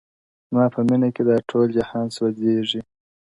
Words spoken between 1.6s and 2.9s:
جهان سوځیږي؛